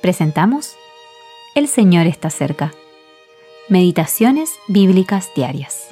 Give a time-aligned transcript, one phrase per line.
[0.00, 0.76] presentamos
[1.54, 2.72] El Señor está cerca.
[3.68, 5.88] Meditaciones Bíblicas Diarias.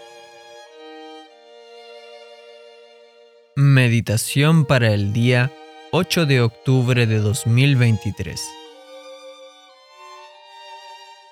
[3.55, 5.53] Meditación para el día
[5.91, 8.41] 8 de octubre de 2023.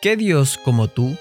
[0.03, 1.17] ¿Qué Dios como tú,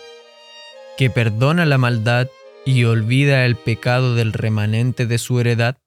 [0.97, 2.27] que perdona la maldad
[2.65, 5.77] y olvida el pecado del remanente de su heredad?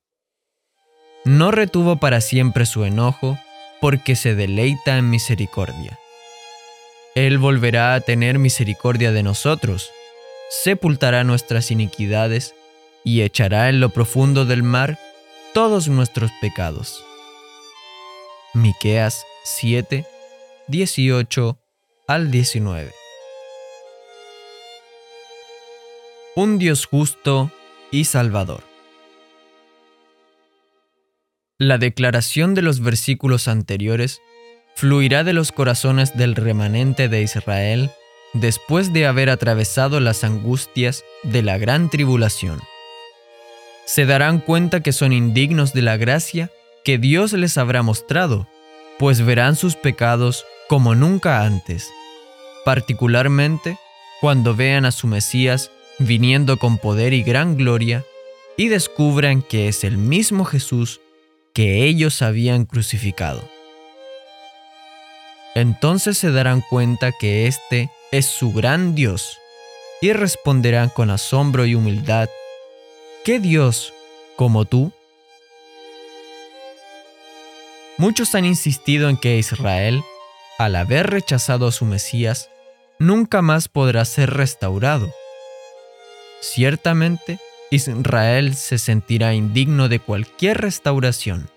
[1.25, 3.39] No retuvo para siempre su enojo,
[3.80, 5.98] porque se deleita en misericordia.
[7.14, 9.91] Él volverá a tener misericordia de nosotros,
[10.51, 12.54] sepultará nuestras iniquidades
[13.04, 14.98] y echará en lo profundo del mar
[15.54, 17.04] todos nuestros pecados.
[18.54, 20.06] Miqueas 7,
[20.68, 21.59] 18
[22.06, 22.92] al 19.
[26.37, 27.51] Un Dios justo
[27.90, 28.68] y salvador.
[31.61, 34.23] La declaración de los versículos anteriores
[34.77, 37.91] fluirá de los corazones del remanente de Israel
[38.32, 42.60] después de haber atravesado las angustias de la gran tribulación.
[43.87, 46.52] Se darán cuenta que son indignos de la gracia
[46.85, 48.47] que Dios les habrá mostrado,
[48.97, 51.91] pues verán sus pecados como nunca antes,
[52.65, 53.79] particularmente
[54.21, 58.04] cuando vean a su Mesías viniendo con poder y gran gloria
[58.57, 61.01] y descubran que es el mismo Jesús
[61.59, 63.42] que ellos habían crucificado.
[65.56, 69.41] Entonces se darán cuenta que este es su gran Dios
[70.00, 72.28] y responderán con asombro y humildad,
[73.25, 73.92] ¿qué Dios
[74.36, 74.92] como tú?
[77.97, 80.04] Muchos han insistido en que Israel,
[80.59, 82.50] al haber rechazado a su Mesías,
[83.00, 85.12] nunca más podrá ser restaurado.
[86.41, 87.41] Ciertamente,
[87.71, 91.50] Israel se sentirá indigno de cualquier restauración.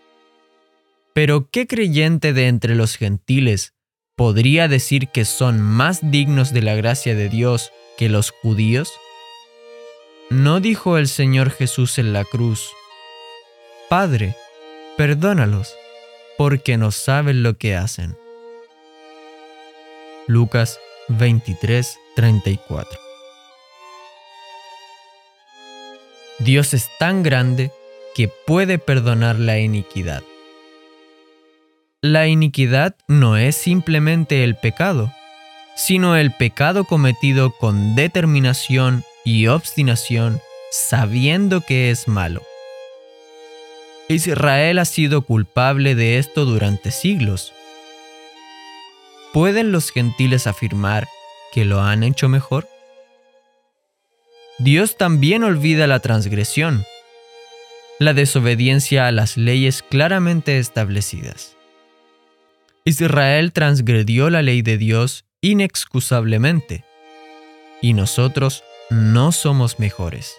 [1.14, 3.74] Pero ¿qué creyente de entre los gentiles
[4.16, 8.92] podría decir que son más dignos de la gracia de Dios que los judíos?
[10.30, 12.70] ¿No dijo el Señor Jesús en la cruz,
[13.90, 14.36] Padre,
[14.98, 15.76] perdónalos,
[16.38, 18.16] porque no saben lo que hacen?
[20.28, 21.98] Lucas 23,
[26.44, 27.72] Dios es tan grande
[28.16, 30.24] que puede perdonar la iniquidad.
[32.02, 35.14] La iniquidad no es simplemente el pecado,
[35.76, 40.42] sino el pecado cometido con determinación y obstinación
[40.72, 42.42] sabiendo que es malo.
[44.10, 47.54] Israel ha sido culpable de esto durante siglos.
[49.32, 51.08] ¿Pueden los gentiles afirmar
[51.54, 52.71] que lo han hecho mejor?
[54.64, 56.86] Dios también olvida la transgresión,
[57.98, 61.58] la desobediencia a las leyes claramente establecidas.
[62.86, 66.84] Israel transgredió la ley de Dios inexcusablemente,
[67.82, 70.36] y nosotros no somos mejores.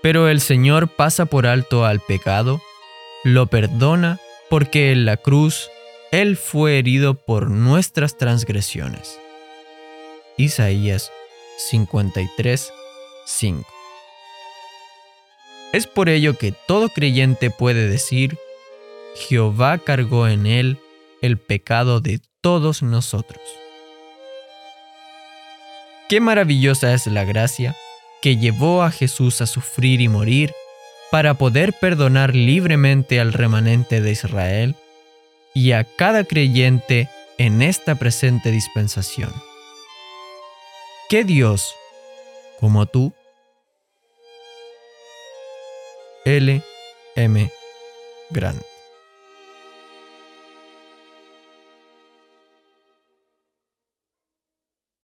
[0.00, 2.62] Pero el Señor pasa por alto al pecado,
[3.24, 5.68] lo perdona porque en la cruz
[6.12, 9.18] Él fue herido por nuestras transgresiones.
[10.36, 11.10] Isaías
[11.68, 12.72] 53,
[13.26, 13.66] 5.
[15.72, 18.38] Es por ello que todo creyente puede decir,
[19.14, 20.78] Jehová cargó en él
[21.22, 23.42] el pecado de todos nosotros.
[26.08, 27.76] Qué maravillosa es la gracia
[28.22, 30.52] que llevó a Jesús a sufrir y morir
[31.10, 34.76] para poder perdonar libremente al remanente de Israel
[35.54, 39.32] y a cada creyente en esta presente dispensación.
[41.10, 41.74] ¿Qué Dios,
[42.60, 43.12] como tú?
[46.24, 46.62] L.
[47.16, 47.50] M.
[48.30, 48.69] Grant.